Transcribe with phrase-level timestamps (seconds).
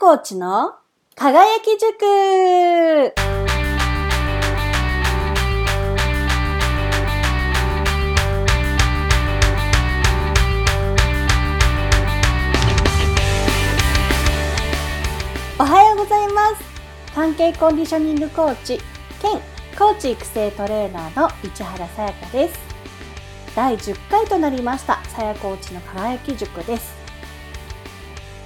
[0.00, 0.74] コーチの
[1.14, 2.04] 輝き塾。
[15.58, 16.64] おはようございます。
[17.14, 18.80] 関係コンディショニングコーチ
[19.22, 19.40] 兼
[19.78, 22.58] コーチ育成トレーナーの市原さやかです。
[23.54, 27.03] 第10回となりましたさやコーチの輝き塾です。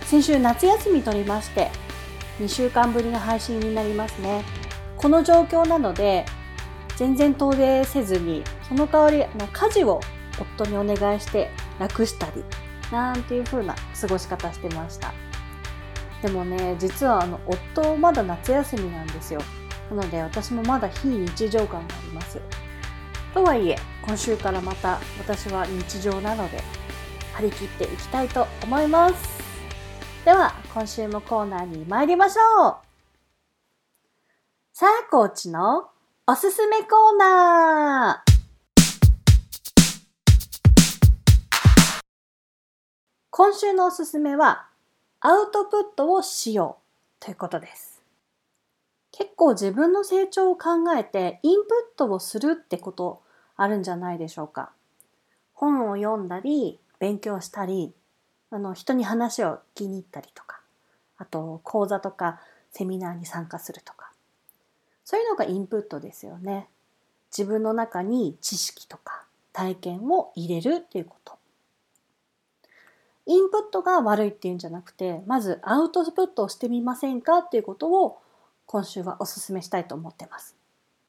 [0.08, 1.70] 先週夏休み取りまして
[2.40, 4.42] 2週間ぶりの配信になりますね。
[4.96, 6.24] この状況なので
[6.96, 10.00] 全然遠出せずにその代わりの家事を
[10.40, 12.42] 夫にお願いして楽したり
[12.90, 15.12] なんていう風な過ごし方してました。
[16.22, 19.42] でもね実はあの夫まだ夏休みなんですよ。
[19.90, 22.40] なので私もまだ非日常感があります。
[23.34, 26.62] とはいえ今週からまた私は日常なので
[27.34, 29.47] 張り切っていきたいと思います。
[30.28, 32.76] では今週もコーナーに参りましょう
[34.74, 35.88] さあコーチの
[36.26, 38.30] おすすめコーナー
[43.30, 44.66] 今週のおすすめは
[45.20, 46.76] アウトプットをしよ
[47.22, 48.02] うということです。
[49.10, 53.22] 結構自分の成長を考えてインプットをするってこと
[53.56, 54.72] あるんじゃないでしょうか。
[55.54, 57.94] 本を読んだり、勉強したり、
[58.50, 60.60] あの人に話を聞きに行ったりとか、
[61.18, 64.12] あと講座とかセミナーに参加するとか。
[65.04, 66.68] そういうのがインプットですよね。
[67.36, 69.24] 自分の中に知識とか
[69.54, 71.38] 体験を入れるっていうこと。
[73.24, 78.18] インプットが悪いっていうんじゃなくて、まずアウトプットをしてみませんかっていうことを
[78.66, 80.57] 今週はお勧めしたいと思ってます。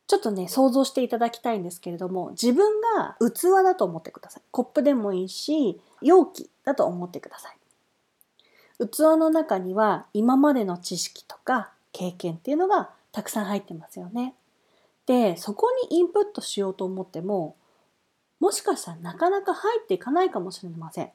[0.09, 4.43] ちょっとね、想像していただきたいんですけれども、自分が器だと思ってください。
[4.49, 8.87] コップでもいいし、容器だと思ってください。
[8.87, 14.33] 器の中には今までの知識とか経験っていうのがたくさん入ってますよね。
[15.05, 17.55] で、そこにインプットしようと思っても、
[18.39, 21.11] もしかしたらなかなか入っていかないかもしれません。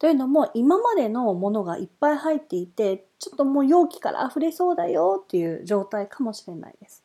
[0.00, 7.04] というのも今までのものがいっぱい入っていてちょっともう容器から溢れそうだよっていう状態かもしれないです。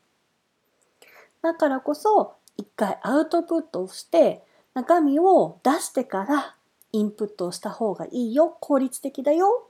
[1.43, 4.41] だからこそ一回アウトプットをして
[4.73, 6.55] 中身を出してから
[6.93, 9.67] インプットをした方がいいよ効率的だよ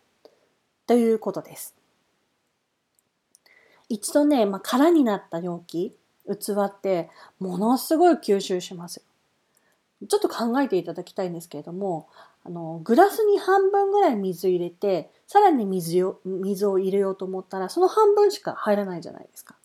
[0.88, 1.76] ということです。
[3.90, 5.96] 一度ね、まあ、空になった容器
[6.30, 9.04] 器ってものすごい吸収します。
[10.08, 12.10] ちょっと考えていただきたいんですけれども
[12.44, 19.56] あのグラスに半分ぐらい水入れてさらに水を水を入れようと思ったらその半分しか入らないじゃないですか。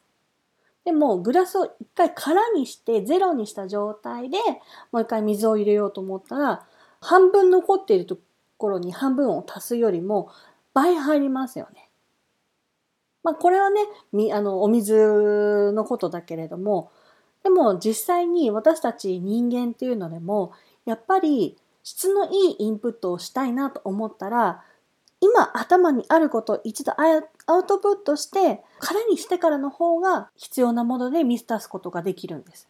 [0.89, 4.39] でもグラスを一回空にしてゼロにした状態で
[4.91, 6.65] もう一回水を入れようと思ったら
[7.03, 8.17] 半分残っていると
[8.57, 10.31] ころに半分を足すよりも
[10.73, 11.91] 倍入りますよね。
[13.23, 13.83] まあこれはね
[14.33, 16.91] あのお水のことだけれども
[17.43, 20.53] でも実際に私たち人間っていうのでも
[20.87, 24.65] やっぱり質のいいインプットをしたいなと思ったら
[25.21, 32.69] 今頭にあることを一度アウトプットして空にしてからの方が必要なもので満たすことができるんです。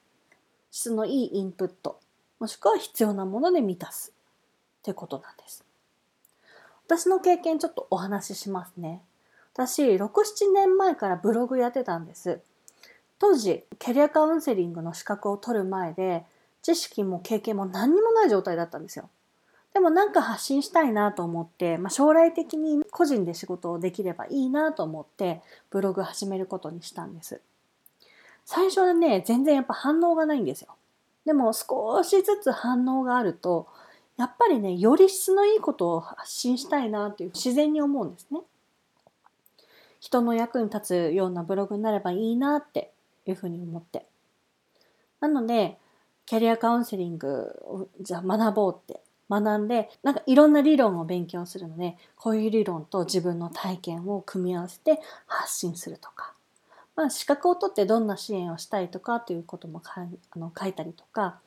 [0.70, 2.00] 質のいいインプット
[2.38, 4.12] もしくは必要なもので満たす
[4.80, 5.64] ってことなんです。
[6.86, 9.02] 私の経験ちょっとお話ししますね。
[9.52, 12.40] 私6、7年前からブログやってたんです。
[13.18, 16.24] 当時キャリアカウンセリングの資格を取る前で
[16.62, 19.10] 知識も経験も何にもない状態だったんですよ。
[19.78, 25.40] でもなんか発信したいなと思って、まあ、将来的に個人で仕事をできればいいなと思って
[25.70, 27.40] ブログ始めることにしたんです。
[28.44, 30.74] 最初はね、全然やっぱ反応がないんですよ。
[31.24, 33.68] でも少しずつ反応があると、
[34.16, 38.40] やっぱりね、より質のいいことを発信したいなっていう自然に思うんですね。
[40.00, 42.90] 人の役に立つようなブログになればいいなって
[43.26, 44.06] いうふうに思って。
[45.20, 45.78] なので、
[46.26, 49.00] キャリアカウンセリングをじゃあ学ぼうって
[49.30, 56.32] 学んで、なんかいろんな理論を勉強するので、こういう理論と自分の体験を組み合わせて発信するとか、
[56.96, 61.38] まあ、資格を取ってどんな支援をしたいとかということもかあの書いたりとか、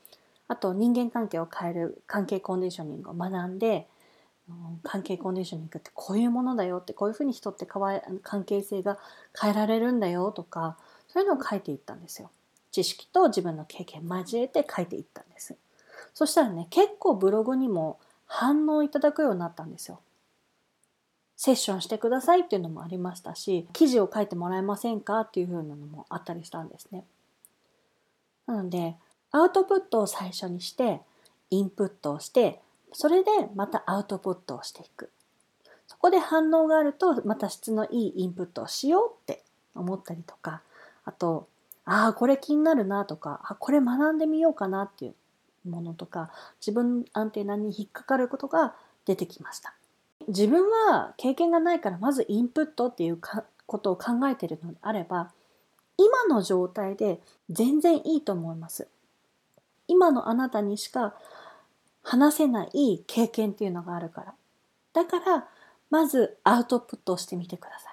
[0.47, 3.87] あと人間関係を変える関係コンディショニングを学んで、
[4.83, 8.97] 関係コンディショニングってこういうものだよってこういうふうに人って変わ関係性が
[9.39, 10.77] 変えられるんだよとか
[11.07, 12.29] そういうのを書いていったんですよ。
[12.71, 15.55] 知識と自分の経験交えて書いていったんです。
[16.13, 19.99] そしたらね、結構ブログにも反応いただくようになったんですよ。
[21.37, 27.03] セッションしてくださいっていうのもありましたし、記事を書いてもらえませんかっていう風なのもあったりしたんですね。
[28.45, 28.95] なので、
[29.31, 31.01] アウトプットを最初にして、
[31.49, 32.61] インプットをして、
[32.93, 35.09] それでまたアウトプットをしていく。
[35.91, 39.43] そこで反応があるとまた質のいいインプットをしようって
[39.75, 40.61] 思ったりとか
[41.03, 41.49] あと
[41.83, 45.15] ああこれ気になるなとかあこれ学んでみようかなっていう
[45.65, 48.75] ものとか自分アンテナに引っかかることが
[49.05, 49.73] 出てきました。
[50.27, 53.19] 自分は経験がないからまずインプットっていう
[53.65, 55.31] ことを考えているのであれば
[55.97, 57.19] 今の状態で
[57.49, 58.87] 全然いいと思います。
[59.87, 61.15] 今のあなたにしか
[62.03, 64.33] 話せない経験っていうのがあるから。
[64.93, 65.47] だから
[65.89, 67.90] まずアウトプットをしてみてください。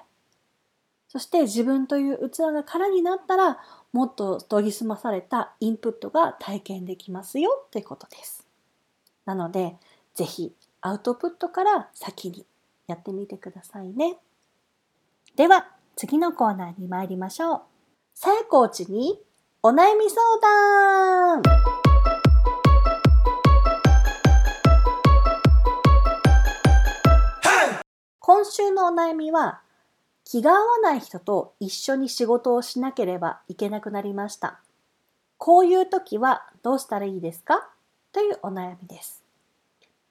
[1.08, 3.58] そして自分という器が空になったら
[3.93, 8.46] もっと研ぎ澄まされたインプットが体験できますよってことです。
[9.25, 9.76] なので、
[10.14, 10.52] ぜひ
[10.82, 12.44] アウトプットから先に
[12.87, 14.19] やってみてくださいね。
[15.34, 17.62] では、次のコーナーに参りましょう。
[18.14, 19.20] さやコーチに
[19.62, 21.43] お悩み相談
[28.19, 29.62] 今週のお悩みは
[30.31, 34.61] 気が合わない人と一緒に仕事をしなければいけなくなりました。
[35.39, 37.71] こういう時はどうしたらいいですか？
[38.13, 39.25] というお悩みです。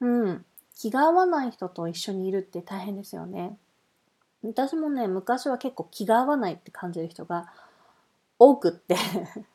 [0.00, 0.44] うん。
[0.74, 3.56] 気が合わない人と一緒にいるって大変ですよね。
[4.42, 7.52] 私もね、昔は結構気が合わないって感じる人が
[8.40, 8.96] 多くって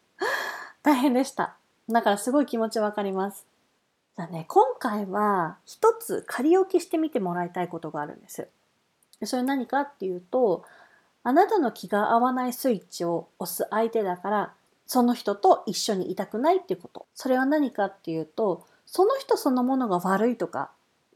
[0.82, 1.58] 大変でした。
[1.90, 3.46] だからすごい気持ちわかります。
[4.16, 8.48] じゃあね、今回は一つ仮置きしてみてもらいたいことがあるんです。
[9.26, 10.64] それ何かっていうと、
[11.24, 14.54] あなたの気が合わないスイッチを押す相手だから、
[14.86, 17.06] その人と一緒にいたくないっていうこと。
[17.16, 20.72] それは何かっていうと、その人そのものが悪いとか、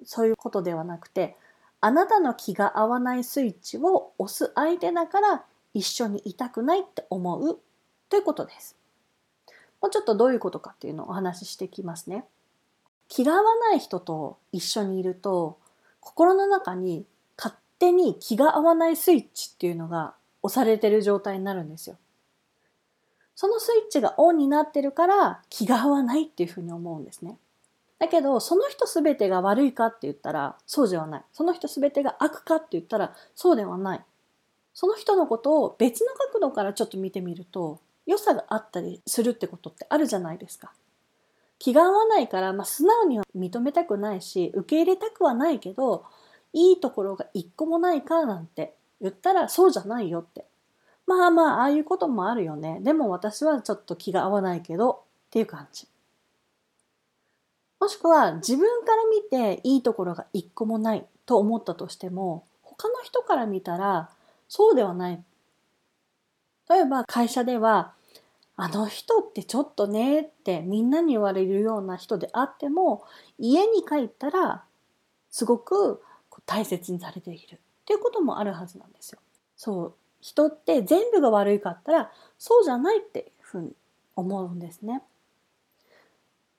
[0.05, 1.35] そういうことではなくて、
[1.81, 5.43] あなたの気が合わないスイッチを押す相手だから
[5.73, 7.59] 一緒にいたくないって思う
[8.09, 8.75] ということです。
[9.81, 12.25] もうちょっとどういうことかっていうのをお話ししていきますね。
[13.07, 15.57] 気が合わない人と一緒にいると
[15.99, 17.05] 心の中に
[17.79, 21.97] 手に気が合わないスイッチっていうのが押されてる状態になるんですよ。
[23.35, 27.37] そのスイッチがオンになってるから気が合わないっていうふうに思うんですね。
[27.99, 31.23] だけど、その人すべてが悪いかって言ったらそうではない。
[31.33, 34.01] その人すべてが悪かって言ったらそうではない。
[34.73, 40.71] その人のことを別の角度からちょっと見てみると良さがあったりするってことってあるじゃないですか。
[41.59, 46.05] 気が合わないから、まあ、素直には認めたくないし受け入れたくはないけど
[46.57, 50.45] いいところが一個もないかなんて言ったらそうじゃないよって。
[51.05, 52.79] まあまあ、ああいうこともあるよね。
[52.81, 55.87] でも私はちょっと気が合わないけどっていう感じ。
[57.79, 64.09] もしくは自分から見ていいところが一個もないと思ったとしても、他の人から見たら
[64.49, 65.23] そうではない。
[66.69, 67.93] 例えば会社では、
[68.55, 73.03] あの人ってちょっとねってみんなに言われるような人であっても、
[73.37, 74.63] 家に帰ったら
[75.29, 76.01] すごく
[76.47, 79.19] 大切にされているっていうこともあるはずなんですよ。
[79.55, 83.73] そう人って全部が悪いかったらそうじゃないっていうふうに
[84.15, 85.03] 思うんですね。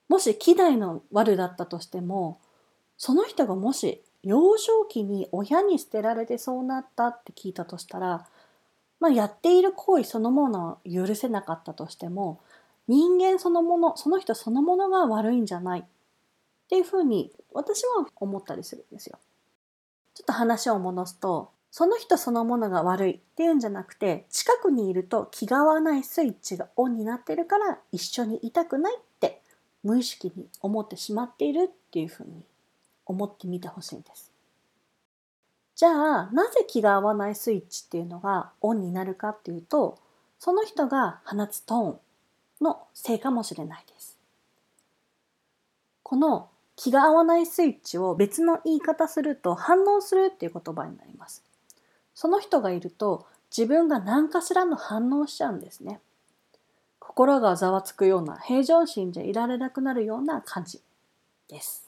[0.07, 2.39] もし希代の悪だったとしても
[2.97, 8.25] その人がもし幼少期に親に捨てられてそうなったって聞いたとしたら、
[8.99, 12.41] まあ、やっている行為そのものを許せなかったとしても
[12.87, 15.83] 人間そのものその人そのものが悪いんじゃないっ
[16.67, 19.19] ていうふうに私は思ったりするんですよ。
[20.19, 29.41] ちょっと話を戻すと、その人そのものが悪いっていうんじゃなくて、近くにいると気が合わないスイッチがオンになってるから一緒にいたくないって
[29.81, 32.43] 無意識に思ってしまっているっていうふうに
[33.05, 34.29] 思ってみてほしいんです。
[35.73, 39.99] じゃあ、なぜ気が合わないスイッチっていうのがオンになるかっていうと、
[40.37, 41.99] その人が放つトーン
[42.65, 44.17] のせいかもしれないです。
[46.03, 46.49] この
[46.79, 51.43] 気が合わないスイッチを別の言い方すると反応するっていう言葉になります。
[52.15, 55.99] その人がいると自分が何かしらの反応しちゃうんですね。
[56.99, 60.81] 心がざわつくような平常心じゃいられなくなるような感じ
[61.49, 61.85] です。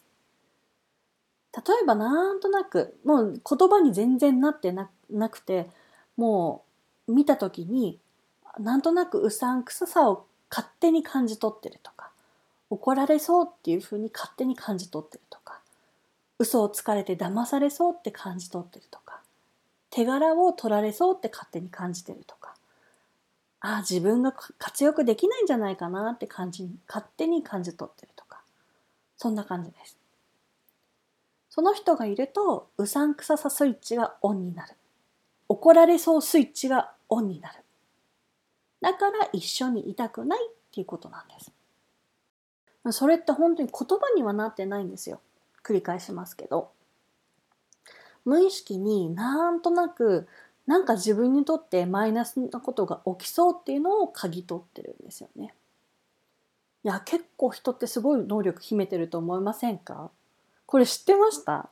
[1.56, 4.90] 例えばなんとなくもう言葉に全然なってな
[5.30, 5.70] くて
[6.18, 6.66] も
[7.08, 7.98] う見た時に
[8.60, 12.11] なんとなくうさんくささを勝手に感じ取ってるとか
[12.72, 15.60] 怒られそうっていうふうに勝手に感じ取ってるとか
[16.40, 19.20] 嘘をつかれて騙されそうって感じ取ってるとか
[19.90, 22.56] 手柄を取られそうって勝手に感じてるとか
[23.60, 28.42] ああ自分が活躍できないんじゃないかなって感じ勝手に感じ取ってるとか
[29.18, 29.98] そんな感じです。
[31.50, 34.74] その人がいるとうさんくささスイッチがオンになる。
[35.50, 37.56] 怒られそうスイッチがオンになる。
[38.80, 41.51] だから一緒にいたくないっていうことなんです。
[42.90, 45.22] それって本当に言葉にはなってないんですよ。
[45.64, 46.72] 繰り返しますけど。
[48.26, 50.28] 無意識になんとなく
[50.68, 55.54] なんか自分にとってマイナスなことが起きそうっていうのを嗅ぎ取ってるんですよね。
[56.84, 60.10] いや結構人ってすごい能力秘めてると思いませんか？
[60.66, 61.70] これ知ってました？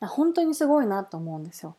[0.00, 1.74] 本当にすごいなと思うんですよ。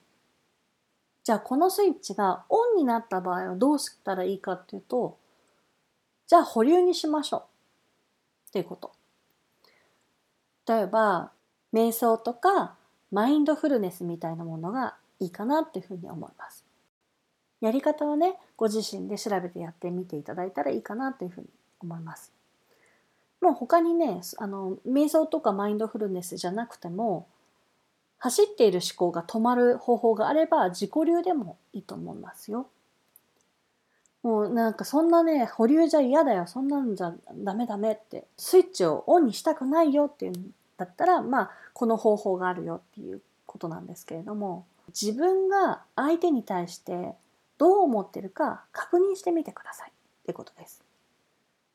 [1.24, 5.18] じゃあこのスイッチがオンになった場合はどうしたらいいかっていうと
[6.26, 7.44] じゃあ保留にしましょう
[8.48, 8.92] っていうこと。
[10.68, 11.32] 例えば
[11.74, 12.76] 瞑想とか
[13.12, 16.66] マインドフルネスみたいなものがいいかなっていうふうに思います。
[17.62, 21.48] やり方はねご自身で調べてやってみていただいたらいいかなというふうに
[21.80, 22.32] 思います。
[23.42, 27.28] もう他にねあの瞑想とかマインドフルネスじゃなくても
[28.20, 32.68] 走っている思考が止まる方法があれば自己流でもいいと思いますよ。
[34.28, 36.48] もうなんかそんなね保留じゃ嫌だよ。
[36.48, 47.14] そんなんじゃダメダメってスイッチをオンにしたくないよっていうんだったらまあこの方法があるよっていうことなんですけれども自分が相手に対して
[47.58, 49.94] どう思ってるか確認してみてくださいっ
[50.26, 50.84] てことです。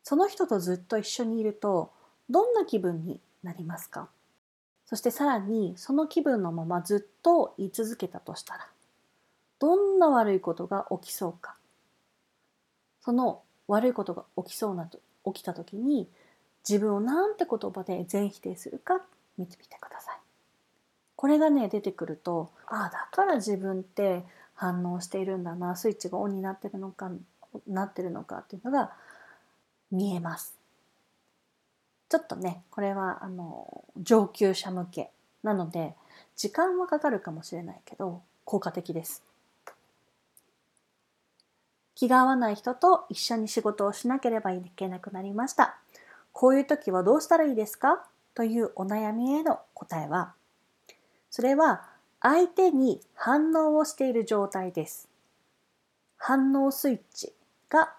[0.02, 1.90] その人とずっと一緒にいると
[2.28, 4.08] どんな気分になりますか？
[4.84, 8.68] そしてさらにその気分のままずっと言い続けたとしたら
[9.58, 11.54] どんな悪いことが起きそうか？
[13.04, 16.08] その悪いことが起きそうなと起きた時に
[16.68, 19.00] 自分をなんて言葉で全否定するか
[19.38, 20.18] 見てみてください。
[21.16, 27.10] これがね出てくるとああだから自分って反応しているんだなスイッチがオンになってるのか
[27.66, 28.92] なってるのかっていうのが
[29.90, 30.56] 見えます。
[32.08, 35.10] ちょっとねこれはあの上級者向け
[35.42, 35.94] なので
[36.36, 39.22] 時間はかかるかもしれないけど効果的です。
[42.02, 45.78] 気が合わない人と一緒に仕事をしなければいけなくなりました。
[46.32, 48.04] こういう時はどうしたらいいですか？
[48.34, 50.32] というお悩みへの答えは、
[51.30, 51.84] それは
[52.20, 55.08] 相手に反応をしている状態です。
[56.16, 57.32] 反応スイッチ
[57.68, 57.92] が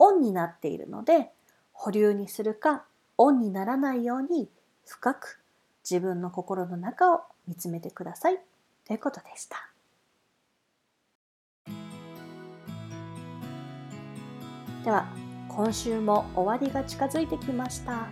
[0.00, 1.30] オンになっているので、
[1.72, 2.82] 保留にするか
[3.18, 4.48] オンにならないように
[4.84, 5.38] 深く
[5.88, 8.40] 自分の心の中を見つめてください
[8.84, 9.73] ということでした。
[14.84, 15.06] では
[15.48, 18.06] 今週も終わりが近づいてきました。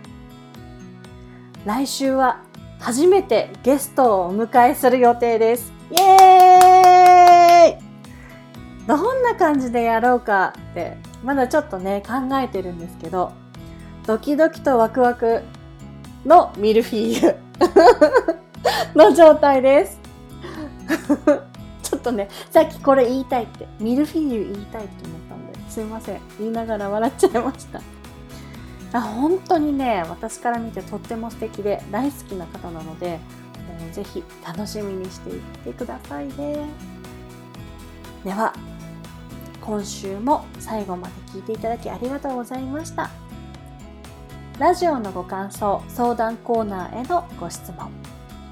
[1.65, 2.41] 来週は
[2.79, 5.71] 初めてゲストをお迎えする予定です。
[5.91, 8.87] イエーイ！
[8.87, 13.31] どんな感じでやろうかってまだちょっとね考えてるんですけど
[14.07, 15.43] ドキドキとワクワク
[16.25, 17.35] のミルフィーユ
[18.95, 19.99] の状態です。
[21.83, 25.32] ちょっとねさっきこれ言いたいってミルフィーユ言いたいって思った。
[25.73, 26.21] すいません。
[26.37, 27.81] 言いながら笑っちゃいました。
[28.93, 33.17] あ本当にね私から見てとっても素敵で大好きな方なので
[33.79, 36.67] もうぜひ楽しみにしていってくださいね。
[38.23, 38.53] では
[39.61, 43.09] 今週も最後まで聞いていただきありがとうございました。
[44.59, 47.89] ラジオのご感想相談コーナーへのご質問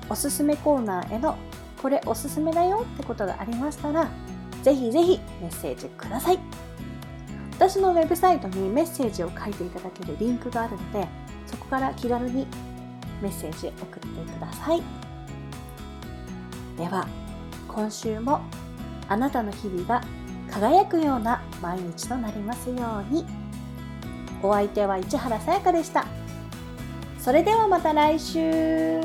[0.10, 1.38] おすすめコーナーへの
[1.84, 4.10] これおすすめだよってことがありましたら
[4.64, 6.40] ぜひぜひメッセージください。
[7.62, 11.08] 私のウェブサイトにメッセージを書いていただけるリンクがあるので
[11.46, 12.48] そこから気軽に
[13.22, 14.82] メッセージ送ってください。
[16.76, 17.08] では
[17.68, 18.42] 今週も
[19.08, 20.02] あなたの日々が
[20.50, 23.28] 輝くような毎日となりますように。
[24.42, 26.08] お相手は市原さやかでした。
[27.20, 29.02] それではまた来週。